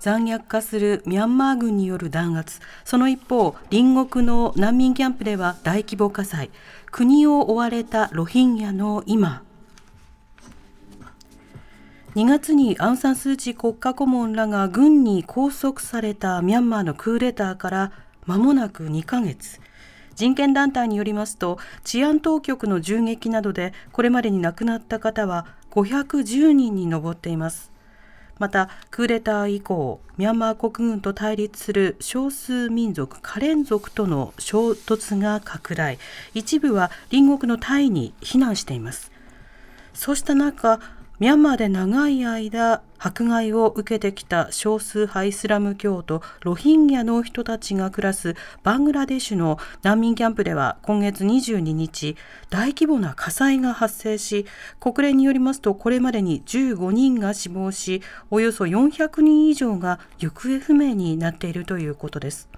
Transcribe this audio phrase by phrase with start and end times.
[0.00, 2.60] 残虐化するミャンマー軍による弾圧。
[2.84, 6.50] その一方隣国の難民キャンプでは大規模火災。
[6.90, 9.42] 国を追われたロヒンギャの今。
[12.14, 17.92] 2月にアウン・サン・スー・チー国家顧問らが軍に拘束されたミャンマーのクーデターから
[18.26, 19.60] 間もなく2ヶ月。
[20.16, 27.69] 人権団体によりますと治安当局の銃撃などでこれまでに亡くなった方は510人に上っています。
[28.40, 35.98] またクーデター以降ミャンマー国軍と対立する少数民族カレン族との衝突が拡大。
[36.34, 39.12] 一部は隣国のタイに避難しています。
[39.92, 40.80] そうした中
[41.20, 52.16] ミャンマーで長い間迫害を受けてきた少数派イスラム教徒ロヒンギャの人たちが暮らすバングラデシュの難民キャンプでは今月22日
[52.48, 54.46] 大規模な火災が発生し
[54.80, 62.48] 国連によりますとこれまでに15人が死亡しおよそ400人以上が行方不明になっているということです。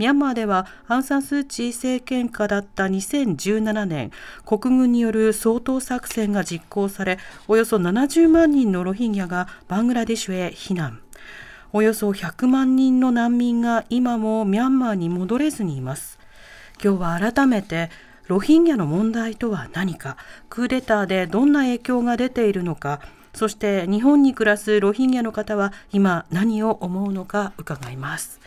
[0.00, 4.10] ミャンマーではアン・サン・スー・チー政権下だった2017年
[4.46, 11.00] 国軍による掃討作戦が実行されおよそ70万人のロヒンギャがバングラデシュへ避難。
[11.74, 16.18] およそ100万人の難民が今もミャンマーに戻れずにいます。
[16.82, 17.90] 今日は改めて
[18.26, 20.16] ロヒンギャの問題とは何か
[20.48, 23.02] クーデターでどんな影響が出ているのか
[23.34, 28.39] そして日本に暮らすロヒンギャの方は今何を思うのか伺います。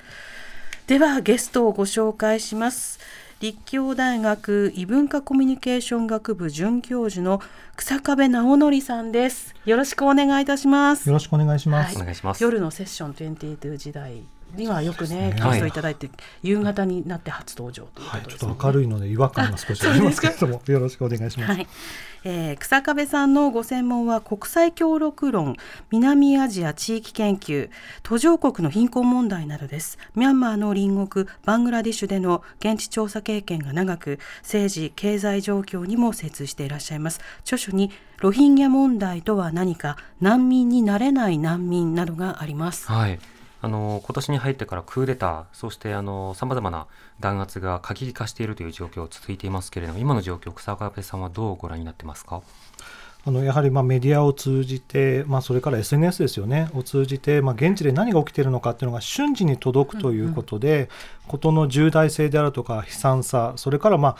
[0.88, 3.00] ではゲストをご紹介します。
[3.39, 7.42] 立教大学異文化コミュニケーション学部准教授の
[7.77, 9.55] 草壁直則さんです。
[9.64, 11.08] よろしくお願いいたします。
[11.08, 11.95] よろしくお願いします。
[11.95, 12.16] お願い。
[12.16, 14.23] します夜のセッション22時代
[14.55, 16.09] にはよくねゲストいただいて、
[16.41, 21.52] 夕方になって初登場というこはい、ちょっとですね、と明るいので違和感が少しありますけれども、 よろしくお願いします。
[21.52, 21.67] はい、
[22.23, 25.58] えー、草壁さんのご専門は国際協力論、
[25.92, 27.69] 南アジア地域研究、
[28.03, 29.97] 途上国の貧困問題などです。
[30.15, 37.19] ミャンマーの隣国バングラディッシュでの現地調査経験が長く、政治経済状況にも精通していらっしゃいます。
[37.42, 42.87] 著書にロヒンギャ問題とは何か、難民になれない難民などがあります。
[42.87, 43.19] はい
[43.63, 46.85] あの今年に入ってからクーデターそしてあのさまざまな
[47.21, 52.41] 弾圧が過激化しているという状況続いていますけれども今の状況草壁さんはどうご覧になってますか？
[53.25, 60.89] あのやはりまあメディアを通じて、まあ、それから SNS ですよね、を通じて、まあ、現地で何が起きているのかっていうのが瞬時に届くということで、
[61.30, 64.17] 事の重大性であるとか悲惨さ、それからまあ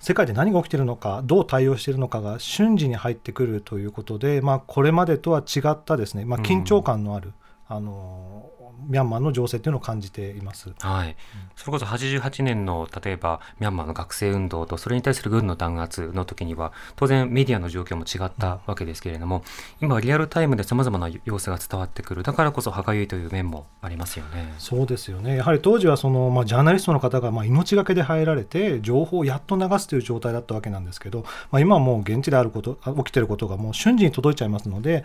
[0.00, 7.34] 世界で何が起きているのか、どう対応しているのかが瞬時に入ってくるということで、まあ、これまでとは違ったですね、まあ、緊張感のある、
[7.68, 8.48] あの
[8.88, 10.72] ミャンマーの情勢というのを感じています。
[10.80, 11.16] はい、
[11.56, 19.42] それこそ88年の例えばミャンマーの学生運動とそれに対する軍の弾圧の時には当然メディアの状況も違ったわけですけれども、
[19.80, 24.54] 今はリアルタイムでさまざまな様子が伝わってくるだからこそ歯がゆいという面もありますよね。
[24.58, 35.04] そうですよねやはり当時はその、まあ、ジャーナリストの方がまあ命がけで入られて情報をやっと流すという状態だったわけなんですけど、まあ、今はもう現地であることあ起きていることがもう瞬時に届いちゃいますので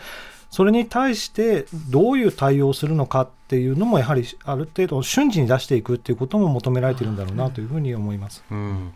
[0.52, 8.44] それに対してどういう対応をするのかっていうのもやはりある程度瞬時に出していくっていうことも求められているんだろうなというふうに思います。
[8.52, 8.94] うん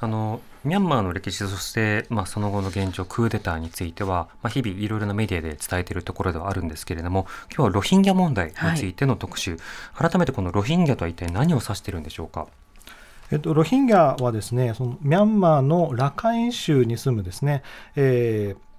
[0.00, 9.58] あのミャンマーの歴史そして、まあ、その後の現状クーデターについては、まあ、日々いろいろなメディアで伝えているところではあるんですけれども今日はロヒンギャ問題についての特集、
[9.94, 12.48] 改めてこのロヒンギャとは一体何を指しているんでしょうか？
[13.30, 17.62] えっと、ロヒンギャはですねそのミャンマーのラカイン州に住むですね、
[17.94, 18.71] えー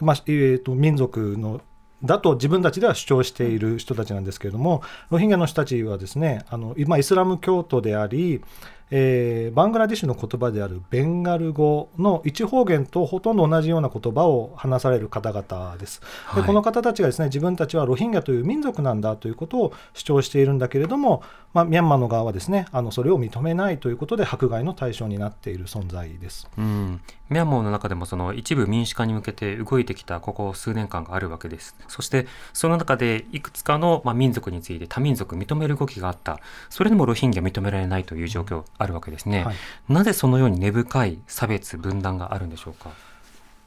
[0.00, 1.60] まあえーと民族の
[2.04, 8.42] だと自分たちでは主張している人たちなんですけれども、ロヒンギャの人たちはですねあの今イスラム教徒であり、
[8.90, 16.00] えーバングラディッシュの言葉であるベンガル語の一方言とほとんど同じような言葉を話される方々です。
[16.26, 21.22] はいでこの方たちがですね自分たちはロヒンギャという民族なんだということを主張しているんだけれども、
[21.54, 26.48] まあ、ミャンマーの側はですねあのそれを認めないということで迫害の対象になっている存在です。
[26.58, 27.00] うん、
[27.30, 31.74] ミャンマーの中でもその一部民主化に向けて動いてきたここ数年間があるわけです。
[31.88, 36.40] そしてその中でいくつかの、まあ、民族について多民族認める動きがあった。
[36.68, 39.44] それでもロヒンギャ認められないという状況あるわけですね。
[39.44, 39.56] はい
[39.88, 42.90] なぜそのように根深い差別分断があるんでしょうか？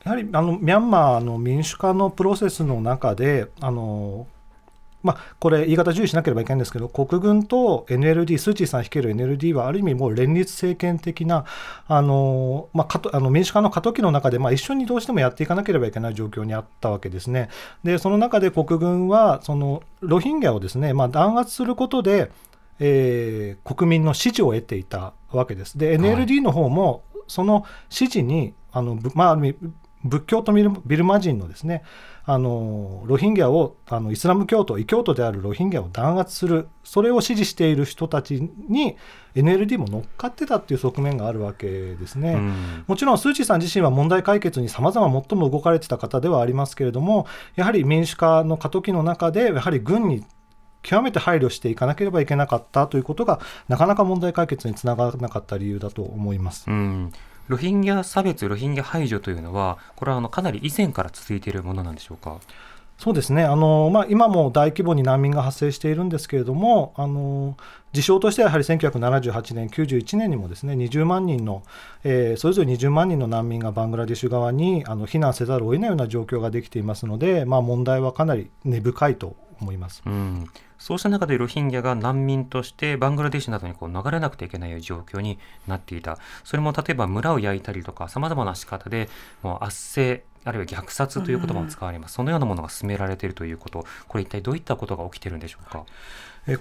[0.03, 4.27] やはりあのミャンマーの民主化のプロセスの中であの
[5.01, 11.45] まあ、これ、言い方注意しなければいけないんですけど、国軍と NLD、スー・チーさん率いる NLD は、ある意味、もう連立政権的な、
[11.87, 17.49] あのまあ、あの民主化の過渡期の中で、まあ、一緒にどうしてもやっていかなければいけない状況にあったわけですね。
[17.83, 22.29] で、その中で国軍は、そのロヒンギャをですね、まあ、弾圧することで、
[22.79, 25.77] えー、国民の支持を得ていたわけです。
[25.77, 29.37] で、NLD の方も、その支持に、あのまあ、
[30.03, 31.83] 仏教とビルマ人のですね
[32.23, 38.95] あのロヒンギャをあのイスラム教徒異教徒であるロヒンギャを弾圧するそれを支持している人たちに
[39.35, 50.23] NLD も乗っかってたっていう側面があるわけですね、うん、もちろんスー・チーさん自身は問題解決にさまざま最も動かれてた方ではありますけれどもやはり民主化の過渡期の中でやはり軍に
[50.81, 56.65] 極めて配慮していかなければいけなかったということがなかなか問題解決につながらなかった理由だと思います。
[56.69, 57.11] うん
[57.47, 62.37] ロヒンギャ差別、ロヒンギャ排除というのは、これはあのかなり以前から続いているものなんでしょうか？
[62.99, 67.55] そうですねあの、まあ、今も大規模に難民が発生しているんですけれども、あの
[67.93, 71.63] 事象としてはやはり1978年、91年にもですね20万人の、
[72.03, 80.03] えー、それぞれ20万人の難民がバングラデシュ側にあの避難せざるを得ないような状況ができていますので、まあ、問題はかなり根深いと思います。
[80.05, 80.47] うん
[80.79, 85.37] そうした中でロヒンギャが難民としてバングラデシュなどにこう逃れなくてはいけない状況に
[85.67, 86.17] なっていた。
[86.43, 89.09] それも例えば村を焼いたりとか、さまざまな仕方で
[89.43, 95.85] もう圧政、あるいは虐殺という言葉も使われます、うん、そのようなものが進められているということ、これ一体どういったことが起きているんでしょうか？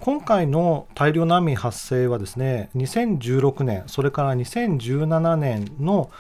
[0.01, 6.11] 今回の大量難民発生はですね2016年、それから2017年の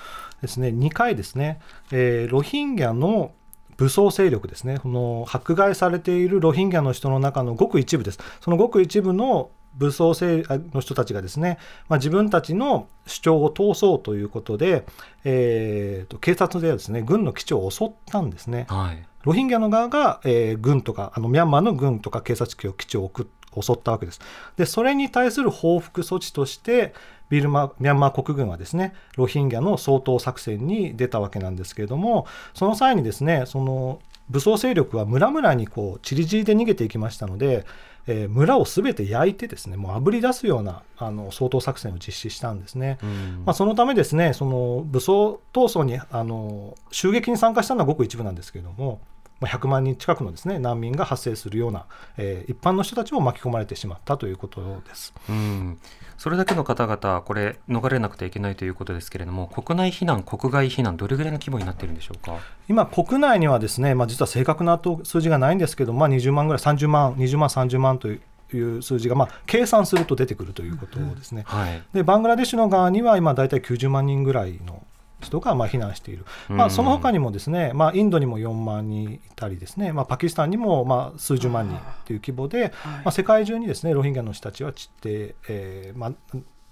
[0.40, 1.60] ですね2回ですね、
[1.90, 3.32] えー、ロヒンギャの
[3.78, 8.18] 武装勢力ですね、この迫害されているロヒンギャの人の中のごく一部です。
[8.40, 10.42] そのごく一部の武装勢
[10.74, 11.58] の人たちがですね、
[11.88, 14.84] まあ、自分たちの主張を通そうということで、
[15.24, 18.66] えーと、警察ではですね軍の基地を襲ったんですね。
[18.68, 23.12] はい、ロヒンギャの側が、えー、軍とかあのミャンマーの軍とか警察基地を
[23.60, 24.20] 襲ったわけです。
[24.56, 26.92] でそれに対する報復措置として
[27.28, 37.64] ビルマミャンマー国軍はですねロヒンギャの掃討作戦に出たわけなんですけれどもその際にですねその武装勢力は村々にこう散り散りで逃げていきましたので、
[38.06, 42.98] えー、村をすべて焼いてですねもうあぶり出すようなあの掃討作戦を実施したんですね、
[43.46, 49.00] まあ、そのためですねその武装闘争にあの襲撃に参加したのはごく一部なんですけれども
[49.40, 51.86] 100万人近くのですね難民が発生するような、
[52.16, 55.14] えー、一般の人たちも巻き込まれてしまったということです。
[55.28, 55.78] うん
[56.18, 62.38] それだけの方々、これ、逃れなくてはいけないということですけれども、国内避難、国外避難、どれぐらいの規模になっているんでしょうか？
[62.68, 68.20] 今、国内にはですね、まあ、実は正確な数字がないんですけど、まあ、20万ぐらい、30万、20万、30万という。
[68.56, 74.82] いう数字が、まあ、計算すると出てくるということですね、はい、でバングラデシュの側には今、大体90万人ぐらいの
[75.20, 86.12] 人がまあ避難している、まあ、その他にもですね、まあ、インドにも4万人いたりですね、まあ、パキスタンにもまあ数十万人という規模で、まあ、世界中にですねロヒンギャの人たちは散って、えーまあ、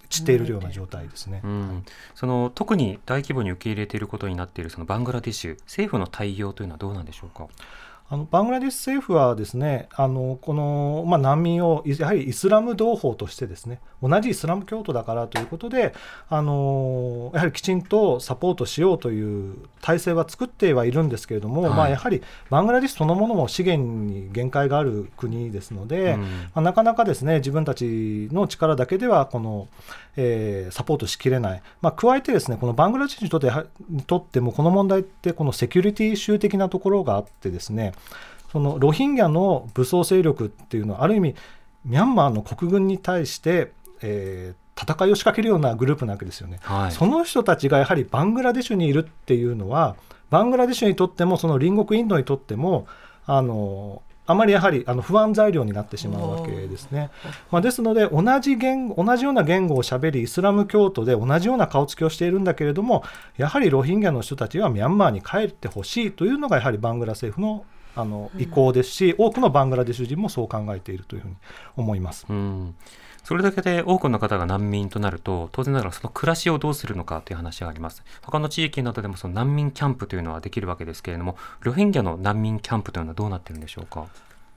[0.09, 1.85] 散っているような状態ですね、うん、
[2.15, 7.49] その特に大規模に受け入れていることになっているそのバングラデシュ政府の対応というのはどうなんでしょうか？
[8.09, 15.93] あのバングラデシュ政府はですねあのこの、まあ、難民をやはりイスラム同胞としてですね同じイスラム教徒だからということで
[16.29, 29.69] あのやはりきちんとサポートしようという体制は作ってはいるんですけれども、はい、まあ、やはりバングラデシュそのものも資源に限界がある国ですので、うん、まあ、なかなかですね自分たちの力だけではこの、
[30.17, 33.51] えー、サポートしきれない、まあ、加えてですねこのバングラデシュにとって
[33.89, 37.93] にとってもこの問題ってこのセキュリティ州的なところがあってですね
[38.51, 41.35] そのロヒンギャの武装勢力っていうのはある意味
[41.85, 49.97] ミャンマーの国軍に対して、えー、戦いを仕掛けるようなグループなわけですよね、はい、その人たちがやはりバングラデシュにいるっていうのは
[50.31, 52.87] バングラデシュにとってもその隣国インドにとっても
[53.27, 57.11] あのあまりやはりあの不安材料になってしまうわけですね。
[57.51, 63.05] まあ、ですので同じ言同じような言語をしゃべりイスラム教徒で同じような顔つきをしているんだけれども
[63.37, 67.65] やはりロヒンギャの人たちはミャンマーに帰ってほしいというのがやはりバングラ政府の
[67.97, 71.35] あの意向ですし、多くのバングラデシュ人もそう考えているというふうに
[71.77, 72.27] 思います。
[72.29, 72.77] うん
[73.25, 78.05] それだけで多くの方が難民となると、当然ながらその暮らしをどうするのかという話があります。
[78.23, 84.07] 他の地域などでもその難民キャンプというのはできるわけですけれども、ロヒンギャの難民キャンプというのはどうなっているんでしょうか？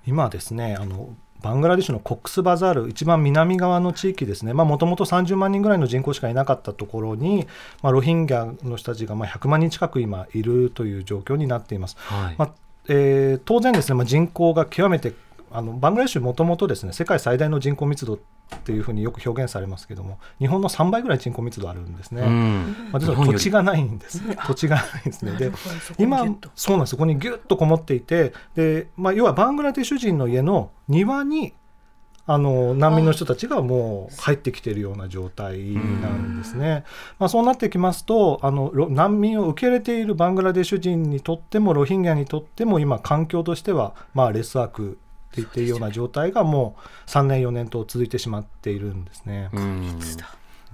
[0.06, 7.48] 今ですねあのバングラデシュのコックスバザール、一番南側の地域ですね、もともと30万人ぐらいの人口しかいなかったところに、
[7.82, 11.96] まあ、ロヒンギャの人たちがまあ100万人近く今いるという状況になっています。
[11.98, 12.54] はい、まあ
[12.90, 15.14] えー、当然ですね、まあ、人口が極めて
[15.52, 18.20] あのバングラデシュもともとですね世界最大の人口密度っ
[18.64, 22.24] ていうふうによく表現されますけども日本の3倍ぐらい人口密度あるんですね。
[22.24, 24.22] うんまあ、実は土地がないんです。
[24.48, 25.34] 土地がないんですね。
[25.34, 25.52] で、
[26.00, 26.92] 今今そうなんです。
[26.92, 31.54] そこにギュッとこもっていて、で、まあ要はバングラデシュ人の家の庭に
[32.32, 36.84] あの難民の人たちがもう入ってきているような状態なんですね。
[37.18, 44.98] まあそうなってきますと、あのロ難民を受け入れているバングラデシュ人にとってもロヒンギャにとっても今環境としてはまあ劣悪って
[45.38, 49.50] 言っているような状態がもう3年4年と続いてしまっているんですね。
[49.52, 50.00] うん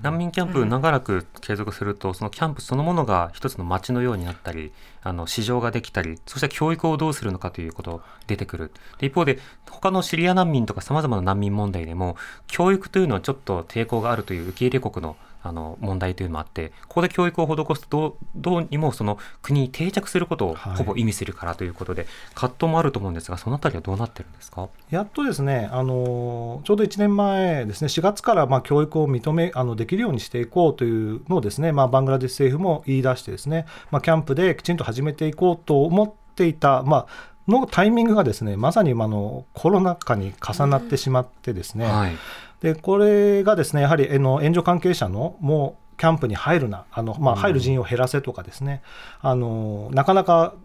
[0.01, 8.71] 難民キャンプ長らく継続すると、そのキャンプそのものが一つの街のようになったりあの市場ができたりそして教育をどうするのかということ出てくる。
[8.99, 15.15] で一方で他のシリア難民とかさまざまな難民問題でも教育というのはちょっと抵抗があるという受け入れ国の
[15.47, 20.75] あの問題というのもあってここで教育を施すとどうどうにもその国に定着することをはい。
[20.75, 24.69] ほぼ意味するからということで、葛藤もあると思うんですがそのあたりはどうなってるんですか？
[24.89, 37.07] やっとですね、あのちょうど1年前ですね、4月からまあ教育を認めあのできるようにしていこうというのをですね、まあ、バングラデシュ政府も言い出してですね、まあ、キャンプできちんと始めていこうと思っていた、まあ
[37.47, 42.17] のタイミングがですねまさに今のコロナ禍に重なってしまってですね、はい
[42.65, 48.81] でこれがですねやはりあの援助関係者のもうキャンプに入るなあの、まあ、入る人員を減らせとかですね、
[49.21, 50.55] あのなかなか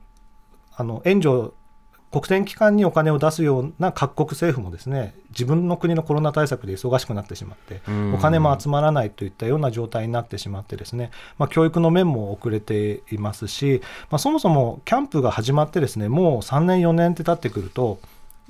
[0.74, 1.52] あの援助
[2.10, 8.14] 国連機関にお金を出すような各国政府もですね自分の国のコロナ対策で忙しくなってしまってうん。
[8.14, 18.00] お金も集まらないといったような状態になってしまってですね、まあ、教育の面も遅れていますし、まあ、そもそもキャンプが始まってですねもう3年4年って経ってくると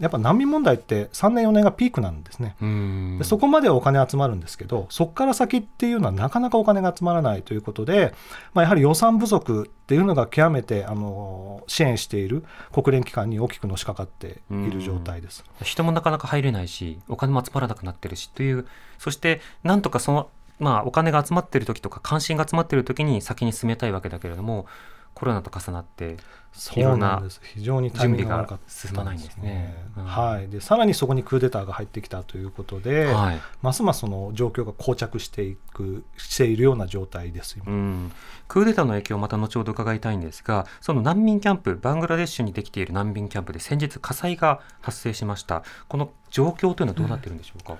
[0.00, 2.57] やっぱ難民問題って3年4年がピークなんですね。
[2.61, 8.14] うんでそこまではお金集まるんですけど、そこから先っていうのはなかなかお金が集まらないということで、
[8.54, 15.45] まあ、やはり予算不足っていうのが極めてあの支援している国連機関に大きくのしかかっている状態です。
[15.62, 18.66] 人もなかなか入れないしお金も集まらなくなってるしという
[18.99, 24.64] そしてなんとかその、まあ、お金が集まってる時とか関心が集まってる時に先に進めたいわけだけれども
[25.14, 26.17] コロナと重なって
[26.52, 27.40] そうなんです。
[27.55, 29.76] 非常に準備が進まないんですね。
[29.97, 30.05] うん。
[30.05, 30.49] はい。
[30.49, 33.40] で、さらにそこにクーデターが入ってきたということで、はい。
[33.62, 37.57] ますますその状況が膠着していくしているような状態です。
[37.59, 37.73] 今。
[37.73, 38.12] うん、
[38.49, 45.62] クーデターの影響をまた後ほど伺いたいんですがその難民キャンプバングラデシュにできている難民キャンプで先日火災が発生しました。
[45.88, 47.76] この状況というのはどうなってるんでしょうか、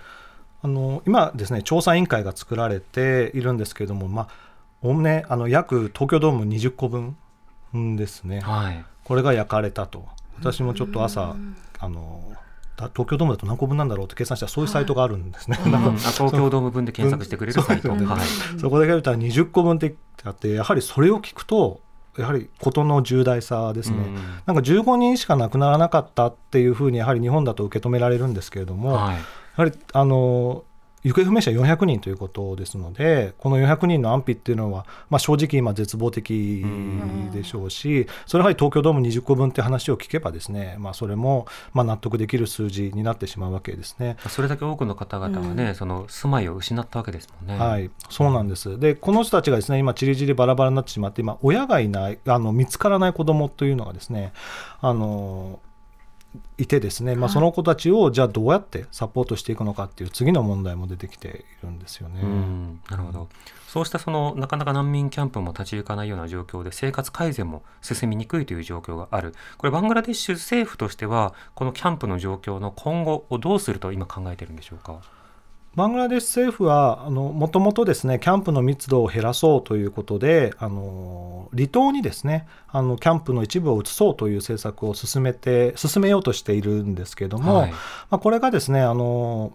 [0.63, 4.50] あの今ですね調査委員会が作られているんですけれども、まあ
[4.83, 7.17] おおむねあの約東京ドーム20個分
[7.97, 8.85] ですね、はい。
[9.05, 10.07] これが焼かれたと。
[10.39, 11.37] 私もちょっと朝
[11.79, 12.23] あの
[12.77, 15.59] だ東京ドームだと何個分なんだろうって計算したらそういうサイトがあるんですね。
[15.67, 18.59] なんかあ東京ドーム分で検索してくれるサイト、はい。
[18.59, 19.95] そこでやると20個分って
[20.25, 21.81] あってやはりそれを聞くと
[22.17, 24.15] やはり事の重大さですね、うん。
[24.15, 29.15] なんか15人しか亡くならなかったっていうふうにやはり日本だと受け止められるんですけれども、はい。
[29.15, 29.21] や
[29.57, 30.65] はりあの
[31.03, 36.65] 行方不明者400人ということですので、この400人の安否っていうのは、まあ、正直今、絶望的
[37.33, 44.17] でしょうし、それはやはり東京ドーム20個分って話を聞けば、ですね、まあ、それもまあ納得できる数字になってしまうわけですね。
[44.29, 47.63] それだけ多くの方々がね、その住まいを失ったわけですもんね。
[47.63, 48.79] はい、そうなんです。
[48.79, 54.33] で、この人たちがですね、今、ちりぢりバラバラになってしまって、今、親がいない、あの見つからない子供というのがですね、
[54.81, 55.61] あの
[56.59, 62.21] いてですね、まあ、その子たちをじゃあどうやってサポートしていくのかっていう次の問題も出てきているんですよね。
[62.23, 63.29] うんなるほど
[63.67, 75.01] そうしたそのなかなか難民キャンプも立ち行かないような状況で生活改善も進みにくいという状況があるこれバングラデシュ政府としてはこのキャンプの状況の今後をどうすると今考えてるんでしょうか？
[75.77, 87.71] バングラデシュ政府はもともとですねキャンプの密度を減らそうということであの離島にですねあのキャンプの一部を移そうという政策を進めて進めようとしているんですけれども、はい。
[87.71, 87.79] ま
[88.11, 89.53] あ、これがですねあの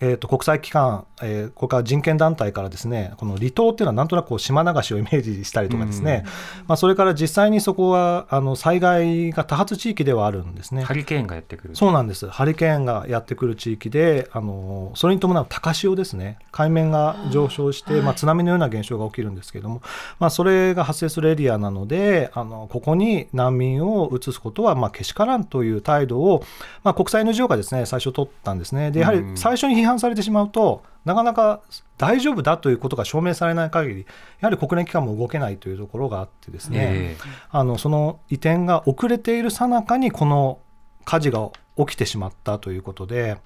[0.00, 6.24] えー、と国際機関、えー、これから人権団体からですねこの離島っていうのはなんとなくこう島流しをイメージしたりとかですね、
[6.66, 10.82] まあ、それから実際にそこはあの災害が多発地域ではあるんですね。
[10.82, 12.28] ハリケーンがやってくるそうなんです。
[12.28, 16.38] ハリケーンがやってくる地域で、あのそれに伴う高潮ですね。
[16.52, 19.82] 海面が上昇して、まあ、津波のような現象が起きるんですけれども、
[20.18, 26.44] まあ、それが発生するエリアなので、あのここに難民を移すことは、まあ、けしからんという態度を、
[26.82, 28.90] まあ、国際 NGO がですね、最初取ったんですね。
[28.90, 31.60] で、やはり最初に批判されてしまうと、なかなか
[31.98, 34.06] 大丈夫だということが証明されない限り、
[34.40, 37.16] やはり国連機関も動けないというところがあってですね、え
[37.50, 40.58] あのその移転が遅れている最中にこの
[41.04, 43.36] 火事が起きてしまったということで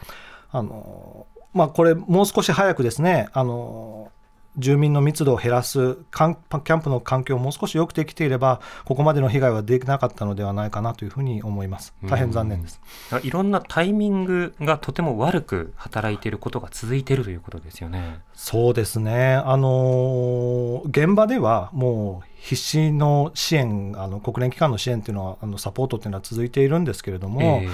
[0.50, 4.12] あの、まあ、これもう少し早くですねあの
[4.58, 11.94] 住民の密度を減らすキャンプの環境をもう少し良くできていればここまでの被害はできなかったのではないかなというふうに思います。
[12.04, 12.80] 大変残念です、
[13.22, 18.20] いろんなタイミングがとても悪く働いていることが続いているということですよね。
[18.34, 19.34] そうですね。
[19.34, 27.70] あの現場ではもう必死の支援あの国連機関の支援というのはあのサポートというのは続いているんですけれども、えー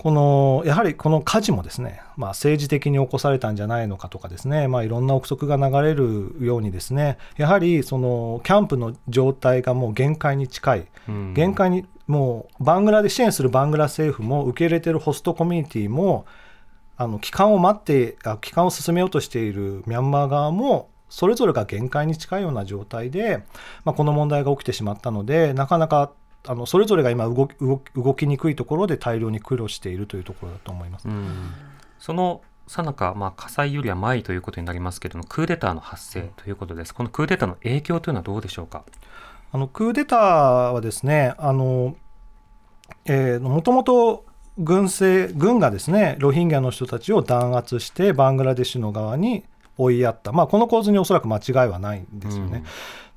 [0.00, 11.34] このやはりこの火事もですね、まあ、政治的に起こされたんじゃないのかとかですね、まあ、いろんな憶測が流れるようにですねやはりそのキャンプの状態がもう限界に近い、うん。
[11.34, 16.24] 限界にもうバングラで支援するバングラ政府も受け入れているホストコミュニティも
[16.96, 23.42] あの帰還を待ってあ帰還を進めようとしているミャンマー側もそれぞれが限界に近いような状態で、
[23.84, 26.10] まあ、この問題が起きてしまったのでなかなか
[26.46, 31.08] あのそれぞれが今動き動き動きにくいところで大量に苦労しているというところだと思います。
[31.08, 31.52] うん
[31.98, 36.94] そのさなか、まあ、火災よりは前ということになりますけれども、クーデターの発生ということです。
[36.94, 38.84] このクーデターの影響というのはどうでしょうか？
[39.50, 41.96] あのクーデターはですね、あの
[43.06, 44.24] えーもともと
[44.56, 49.44] 軍政軍がですねロヒンギャの人たちを弾圧してバングラデシュの側に
[49.76, 52.62] 追いやった、まあ、この構図におそらく間違いはないんですよね。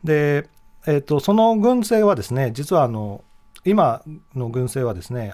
[0.03, 0.49] で、
[0.85, 3.23] えー、とその軍政はですね実はあの
[3.65, 4.03] 今
[4.35, 5.33] の軍政はですね、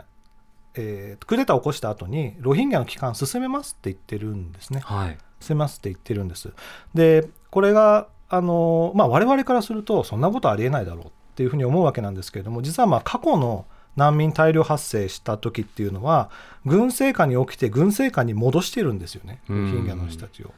[0.75, 4.81] えークーデターを起こした後にロヒンギャの帰還進めますって言ってるんですね。
[4.81, 5.17] はい。
[5.39, 6.51] 進めますって言ってるんです。
[6.93, 13.65] でこれがあの、まあ、我々からするとそんなことありえないだろうっていうふうに思うわけなんですけれども実はまあ過去の
[13.99, 16.31] 難民大量発生した時っていうのは
[16.65, 19.71] 軍政下に起きて軍政下に戻してるんですよねロうん。
[19.71, 20.51] ヒンギャの人たちを。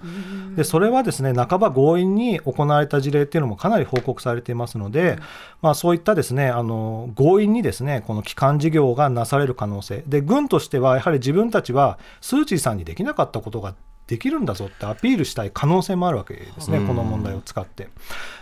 [0.56, 5.18] でそれはですね半ば強引に行われた事例っていうのもかなり報告されていますので、
[5.62, 10.04] まあ、そういったですねあの強引にですねこの帰還事業がなされる可能性。
[10.08, 13.76] で軍としてはやはり自分たちはスー・チーさんにできなかったことが
[14.12, 16.88] できるんだぞってアピールしたい可能性もあるわけですね、うん。
[16.88, 17.88] この問題を使って。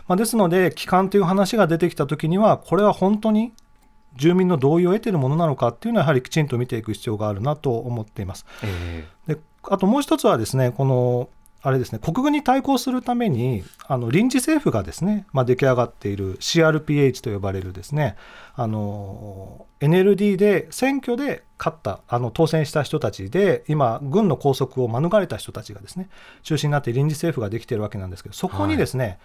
[0.07, 3.53] まあ、ですので、帰還という話が出てきたときには、これは本当に
[4.19, 8.45] 住民の同意を得ているものなのかっていうのは、やはりきちんと見ていく必要があるなと思っています。
[8.63, 11.29] えであともう一つはですね、この
[11.61, 18.15] あれですね、国軍に対抗するために、あの臨時政府がですね、まあ、出来上がっている CRPH と呼ばれるですね、
[18.55, 26.09] あの NLD で選挙で勝った、あの当選した人たちで、今、軍の拘束を免れた人たちがですね、
[26.43, 29.19] 中心になって臨時政府ができているわけなんですけど、そこにですね、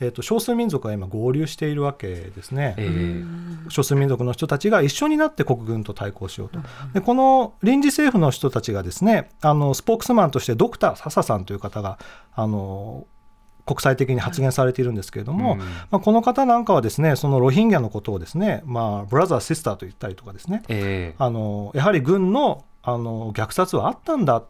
[0.00, 2.74] えー、と少数民族が今合流しているわけですね。
[2.76, 3.24] ええ
[3.70, 6.60] 少数民族の人たちが一緒になって国軍と対抗しようと、
[6.94, 11.98] でこの臨時政府の人たちがですねあのスポークスマンとしてドクター笹さんという方が
[12.34, 13.06] あの
[13.68, 15.58] 国際的に発言されているんですけれども、うん。
[15.58, 20.62] まあ、この方なんかはですねそのロヒンギャのことをですね、まあ、ブラザー、シスターと言ったりとかですね。
[20.68, 24.42] ええあのやはり軍のあの虐殺はあったんだ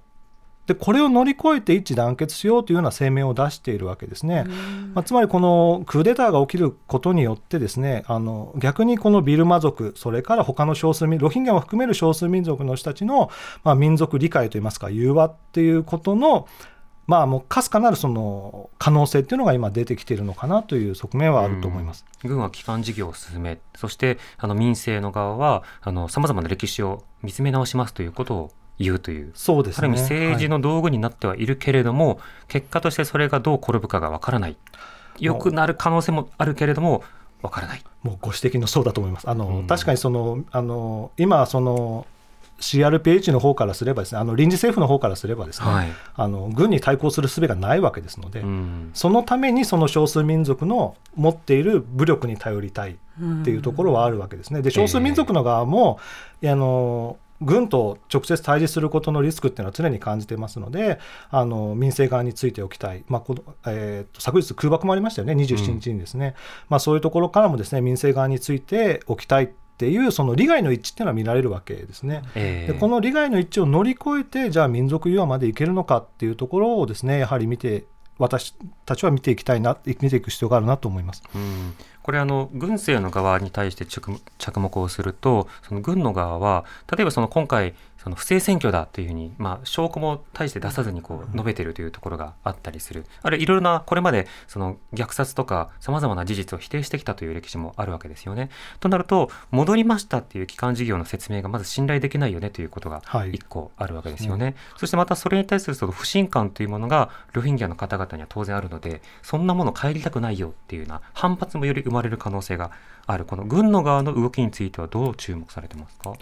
[0.68, 4.44] でこれを乗り越えて一致団結しようというような声明を出しているわけですね。
[4.94, 13.31] まあ、つまりこのクーデターが起きることによってですねあの逆にこのビルマ族それから他の少数民ロヒンギャを含める少数民族の人たちの、
[13.64, 16.46] まあ、民族理解といいますか融和っていうことの
[17.07, 22.04] まあもうかすかなるその可能性っていうのが今出てきているのかなという側面はあると思います。
[22.22, 25.64] 軍は帰還事業を進め、そしてあの民政の側は
[26.11, 29.32] さまざまな歴史を見つめ直しますということを言うという。
[29.34, 34.56] そうですねある意味政治の道具になってはいるけれども、結果としてそれがどう転ぶかがわからない。
[35.18, 37.02] 良くなる可能性もあるけれども、
[37.42, 37.82] わからない。
[38.02, 39.28] もうご指摘のそうだと思います。
[39.28, 42.06] あの、うん確かにそのあの今その
[42.60, 45.88] CRPH の方からすればですね、あの臨時政府の方からすればですね、はい。
[46.14, 48.90] あの軍に対抗する術がないわけですので、うん。
[48.94, 52.96] そのためにその少数民族の持っている武力に頼りたいっ
[53.44, 54.62] ていうところはあるわけですね。
[54.62, 56.00] で少数民族の側も、
[56.44, 60.98] あの軍と直接対峙することのリスクっていうのは常に感じてますので、
[61.31, 66.35] あの民政側についておきたい、まあこのえーと昨日、空爆もありましたよね、27日にですね、
[66.68, 69.48] まあ、そういうところからもですね民政側についておきたいっ
[69.79, 72.22] ていう、その利害の一致っていうのは見られるわけですね。
[72.35, 72.72] ええ。
[72.72, 77.85] でこの利害の一致を乗り越えて、じゃあ民族融和までいけるのかっていうところをですね、やはり見て、
[78.18, 81.22] 私たちは見ていきたいな、見ていく必要があるなと思います。
[81.33, 81.74] うん
[82.08, 84.10] これあの軍政の側に対して着
[84.58, 87.74] 目をするとその軍の側は例えばその今回
[88.08, 93.04] その不正選挙だというふうに、まあ、証拠も大して出さずにこう述べているというところがあったりする。
[93.22, 98.48] あるいはいろいろなこれまでその虐殺とかさまざまな事実を否定してきたという歴史もあるわけですよね。
[98.80, 103.32] となると戻りましたっていう機関事業の説明がまず信頼できないよねということがはい。
[103.32, 104.56] 一個あるわけですよね。
[104.78, 112.70] そしてまたそれに対するその不信感というものがロヒンギャの方々には当然あるのでそんなもの帰りたくないよっていうような反発もより生まれる可能性が
[113.06, 113.26] ある。
[113.26, 116.14] この軍の側の動きについてはどう注目されてますか？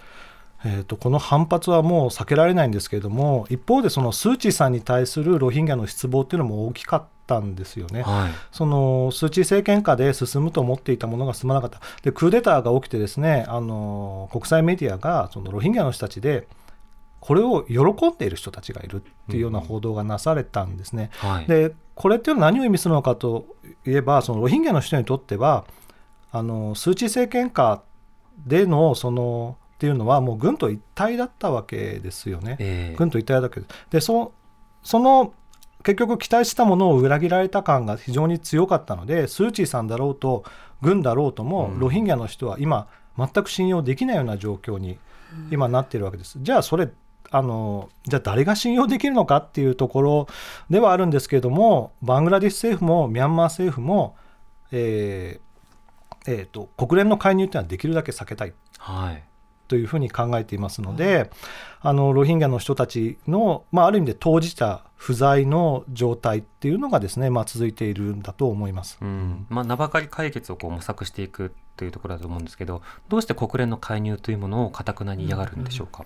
[0.67, 8.03] えー、とこの反発はもう避けられないんですけれども、一方で、そのスー・チーさんに対するロヒンギャの失望っていうのも大きかっったんですよね。
[8.03, 8.33] はい。
[8.53, 16.47] そのスー・チー政権下で進むと思っていたものが進まなかった、でクーデターが起きて、ですねあの国際メディアがそのロヒンギャの人たちで、
[17.19, 21.11] これを喜んでいる人たちがいるっていうような報道がなされたんですね。
[21.15, 21.47] はい。
[21.47, 23.47] でこれっていうのは何を意味するのかと
[23.87, 25.65] いえば、そのロヒンギャの人にとっては、
[26.31, 27.83] あのスー・チー政権下
[28.47, 32.57] でのそのっていうのは、もう軍と一体だったわけですよね。
[32.59, 34.33] ええ軍と一体だけどでそ
[34.83, 35.35] その
[35.83, 40.45] 結局期待したものを裏切られた感が非常に強かったのでスー・チーさんだろうと
[40.81, 44.99] 軍だろうとも、うんロヒンギャの人は今全く信用できないような状況に
[45.51, 46.39] 今なっているわけです。
[46.41, 46.89] じゃあそれ
[47.31, 50.27] あのじゃあ誰が信用できるのかっていうところ
[50.71, 54.17] ではあるんですけれどもバングラディッシュ政府もミャンマー政府も、
[54.73, 59.23] えーえーと国連の介入っていうのはできるだけ避けたいはい。
[59.69, 61.31] というふうに考えていますので、
[61.81, 68.99] あのロヒンギャの人たちの、まあ、ある意味で当事者不在の状態っていうのがですね、まあ、続いているんだと思います。
[69.01, 76.05] うんまあ、名ばかり解決をこう模索していくというところだと思うんですけど、どうして国連の介入というものをかたくなに嫌がるんでしょうか？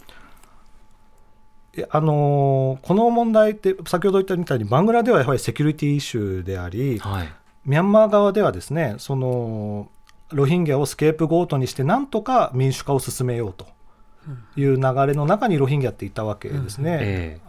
[1.77, 7.33] いやあのーこの問題って先ほど言ったみたいにバングラではやはりセキュリティイシューであり、はい。
[7.64, 9.88] ミャンマー側ではですねその
[10.32, 13.66] ロヒンギャをスケープゴートにしてなんとか民主化を進めようと
[14.56, 16.98] いう流れの中にロヒンギャっていたわけですね。
[17.00, 17.40] え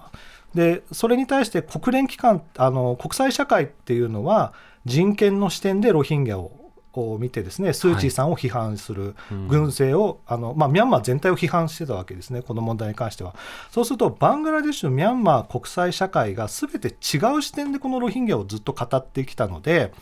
[0.56, 4.54] でそれに対して国連機関あの国際社会っていうのは
[4.86, 6.58] 人権の視点でロヒンギャを
[6.94, 9.48] を見てですねスー・チーさんを批判する、うん。
[9.48, 13.34] 軍政をあの、まあ、ミャンマー全体を批判してたわけですねこの問題に関しては。
[13.70, 19.94] そうするとバングラデシュミャンマー国際社会が全て違う視点でこのロヒンギャをずっと語ってきたので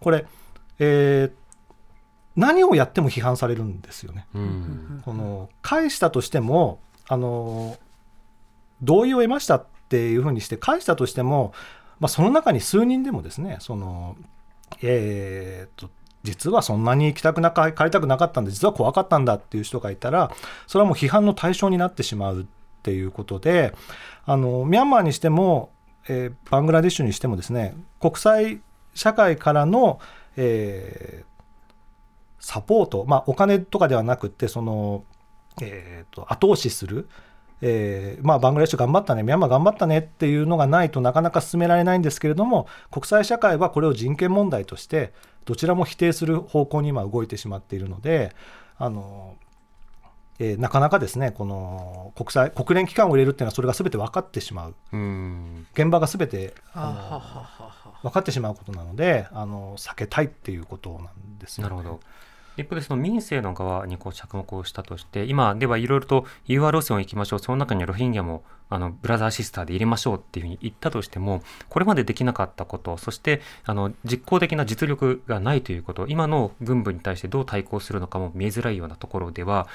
[0.00, 0.26] これ、
[0.78, 1.43] えー
[2.36, 4.26] 何をやっても批判されるんですよね。
[4.34, 5.02] えうん。
[5.04, 7.76] この返したとしてもあの
[8.82, 11.52] 同意を得ましたっていうふうにして返したとしても、
[12.00, 14.16] まあ、その中に数人でもですねその、
[14.82, 15.90] えーと
[16.24, 20.32] 実はそんなに行きたくなか帰りたくなかったんで実は怖かったんだっていう人がいたら
[20.66, 22.46] それはもう批判の対象になってしまうっ
[22.82, 23.74] ていうことで
[24.24, 25.70] あのミャンマーにしても、
[26.08, 28.60] えーバングラデシュにしてもですね国際
[28.94, 30.00] 社会からの、
[30.36, 31.33] えー
[32.44, 35.04] サポート、まあ、お金とかではなくってその、
[35.62, 37.08] えーと後押しする、
[37.62, 45.14] えーまあ、バングラデシュ頑張ったねミャンマー頑張ったねっていうのがないとなかなか進められないんですけれども国際社会はこれを人権問題として
[45.46, 48.34] どちらも否定する方向に今動いてしまっているので
[48.76, 49.36] あの、
[50.38, 55.66] えーなかなかですねこの国際国連機関を入れるっていうのはそれが全て分かってしまううん。
[55.72, 57.22] 現場が全てあ
[57.94, 61.74] の分かってしまうことなのであの避けたいっていうことなんですよね。
[61.74, 62.00] なるほど。
[62.56, 79.68] 一方でその民政の側にこう着目をしたとして今ではいろいろと融和路線を行きましょうその中にはロヒンギャもあのブラザーシスターで入れましょうっていうふうに言ったとしてもこれまでできなかったことそしてあの実効的な実力がないということ今の軍部に対してどう対抗するのかも見えづらいようなところでは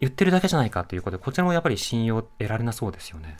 [0.00, 3.36] 言ってるだけじゃないかということでこちらもやっぱり信用得られなそうですよね。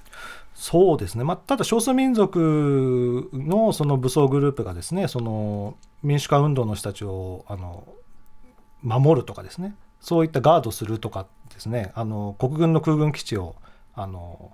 [0.54, 7.84] そうですね、まあ、ただ少数民族のその武装グループがですねその民主化運動の人たちをあの
[8.84, 9.74] 守るとかですね。
[10.00, 11.90] そういったガードするとかですね。
[11.94, 13.56] あの国軍の空軍基地を
[13.94, 14.52] あの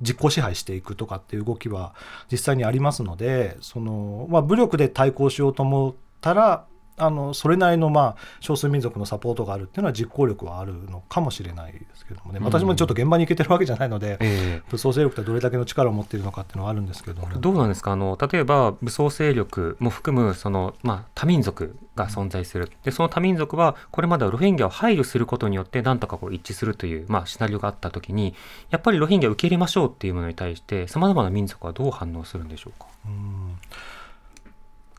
[0.00, 1.94] 実効支配していくとかっていう動きは
[2.30, 6.66] 実際にありますのでその、まあ、武力で対抗しようと思ったら
[7.04, 12.40] あのそれなりのまあ少数民族のサポートがあるっていうのは実行力はあるのかもしれないですけどもね。
[12.42, 14.62] 私もちょっと現場に行けてるわけじゃないので、ええ。
[14.70, 17.92] 武装勢力ってどれだけの力を持っているのかっていうのはあるんですけどもどうなんですか？
[17.92, 22.70] あの例えば武装勢力も含むその、まあ、多民族が存在する。
[22.84, 28.34] でその多民族はこれまではロヒンギャを配慮することによってなんとかこう一致するという、まあ、シナリオがあった時に
[28.70, 32.86] やっぱりロヒンギャを受け入れましょうっていうものに対してさまざまな民族はどう反応するんでしょうか？
[33.06, 33.51] うん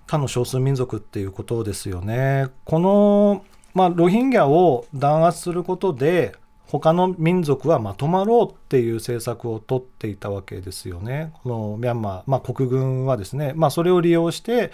[0.08, 2.48] 他の少数民族っていうことですよね。
[2.66, 6.36] この、まあ、ロヒンギャを弾圧することで
[6.68, 11.34] 他の民族はまとまろうっていう政策を取っていたわけですよね。
[11.44, 14.72] このミャンマー、まあ、国軍はですね、まあ、それを利用して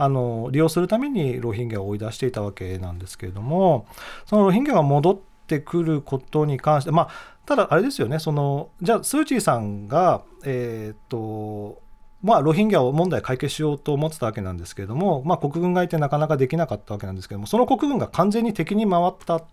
[0.00, 3.86] あの利用するためにロヒンギャを追い出していたわけなんですけれども
[4.24, 7.08] そのロヒンギャが戻ってくることに関してまあ
[7.44, 11.82] ただあれですよねそのじゃあスー・チーさんがえーっと
[12.22, 19.44] まあ、ロヒンギャを問題解決しようと思ってたわけなんですけれども、まあ、国軍がいてなかなかできなかったわけなんですけどもその国軍が完全に敵に回ったっ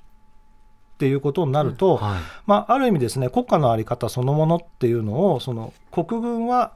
[0.97, 6.73] ていうことになると、はいまあ、ある意味ですね国家の在り方そのものっていうのをその国軍は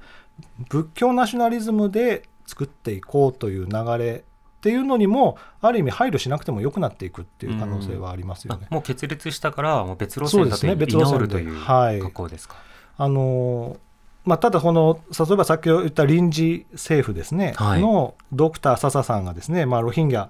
[0.69, 8.67] 仏教ナショナリズムで作っていこうという流れっていうのにもある意味配慮しなくても良くなっていくっていう可能性はありますよね。
[8.69, 12.56] あもう決裂したからもう別路線だとですね別居路線で直るというはい格好ですか？
[12.97, 13.77] あの
[14.24, 17.82] まあ、ただこの例えば先ほど言った臨時政府ですね、はい。
[17.82, 20.30] のドクター笹さんがですね、まあ、ロヒンギャ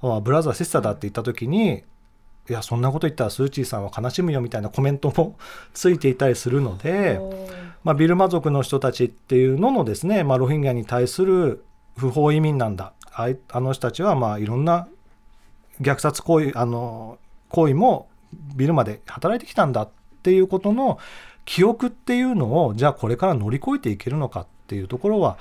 [0.00, 1.82] はブラザーシスターだって言った時に
[2.48, 5.36] いやそんなこと言ったらスー・チーさんは悲しむよみたいな コメントも
[5.72, 7.20] ついていたりするので、
[7.82, 11.64] まあ、ビルマ族の人たちっていうののですね、まあ、ロヒンギャに対する
[11.96, 12.92] 不法移民なんだ。
[13.16, 14.88] あいあの人たちはまあいろんな
[15.80, 17.18] 虐殺行為あの
[17.48, 18.08] 行為も
[18.56, 19.88] ビルマで働いてきたんだっ
[20.24, 20.98] ていうことの
[21.44, 25.38] 記憶っていうのをじゃあこれから乗り越えていけるのかっていうところは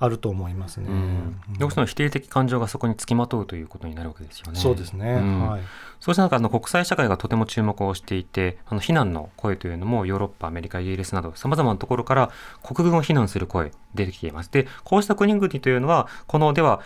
[0.00, 0.86] あると思いますね。
[0.88, 1.40] うん。
[1.58, 4.58] どうしても否定的感情がそこにつきまとうということになるわけですよね。
[4.58, 5.48] そうですね、うん。
[5.48, 5.62] はい。
[6.00, 12.30] そうした中あの国際社会がとても注目をしていてあの非難の声というのもヨーロッパアメリカイギリスなどさまざまなところから
[12.62, 14.52] 国軍を非難する声出てきています。
[14.52, 16.80] でこうした国々というのはこのでは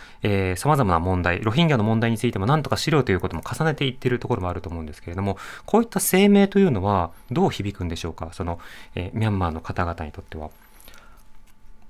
[0.55, 8.29] さまざまな問題ロヒンギャの問題についても何とかしろということも重ねていっているところもあると思うんですけれどもこういった声明というのはどう響くんでしょうか？
[8.33, 8.59] その、
[8.95, 10.49] えーミャンマーの方々にとっては。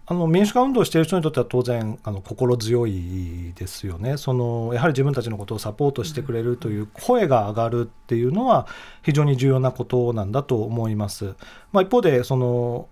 [0.06, 8.68] あの民主化運動をしている人にとっては当然あの心強いですよねそのやはり自分たちのことをサポートしてくれるという声が上がるっていうのは
[9.02, 11.36] 非常に重要なことなんだと思います。
[11.72, 12.90] まあ、一方でその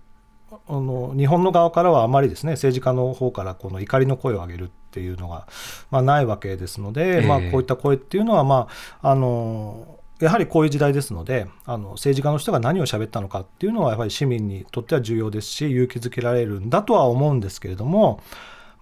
[0.68, 5.46] あの日本の側からはあまりですね政治家の方からこの怒りの声を上げるっていうのが、
[5.90, 8.68] まあ、ないわけですので、ええまあ、こういった声っていうのは、ま
[9.00, 18.22] あ、あのやはりこういう時代ですのであの政治家の人が何を喋ったのかっていうのはやはり市民にとっては重要ですし勇気づけられるんだとは思うんですけれども、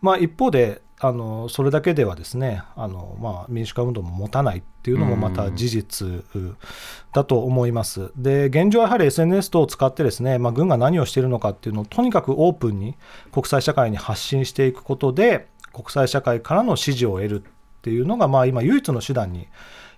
[0.02, 6.24] まあ、一方であのそれだけではですねあの、まあ、民主化運動も持たないっていうのもまた事実
[7.14, 8.12] だと思います。
[8.16, 12.96] で現状はやはり SNS 等を使ってですね、まあ、軍が何をしているのかっていうのをとにかくオープンに
[13.32, 19.48] 国際社会に発信していくことで国際社会からの支持を得るっていうのが、まあ、今唯一の手段に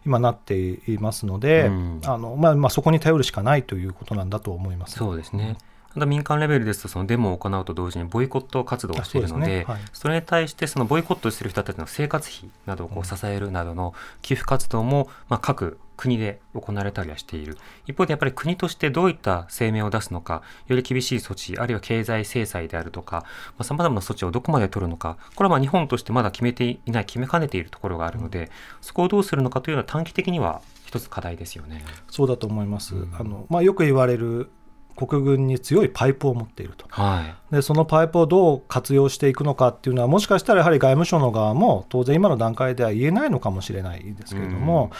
[0.04, 0.56] 今なって
[0.90, 4.96] いますので、うんあのまあまあ、そこに頼るしかないということなんだと思います。
[4.98, 5.56] そうですね。
[5.94, 23.24] 民間レベルですとそのデモを行うと同時にボイコット活動をしているのでねはいそれに対してそのボイコットしている人たちの生活費などをこう支えるなどの寄付活動もまあ各国で行われたりはしている一方でやっぱり国としてどういった声明を出すのかより厳しい措置あるいは経済制裁であるとか
[23.60, 28.50] さまざ、まな措置をどこまで取るのかこれはまあ日本としてまだ決めていない決めかねているところがあるので、
[28.80, 31.84] そこをどうするのかというのは短期的には一つ課題ですよね。
[32.10, 32.94] そうだと思います。
[32.94, 34.50] うんあのまあ、よく言われる
[34.96, 36.86] 国軍に強いパイプを持っていると。
[36.88, 37.54] はい。
[37.54, 44.90] でそのパイプをどう活用していくのかっていうのはもしかしたらやはり外務省の側も当然今の段階では言えないのかもしれないですけれども、